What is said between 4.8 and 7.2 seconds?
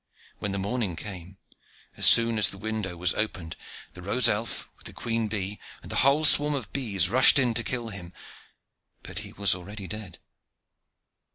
the queen bee, and the whole swarm of bees,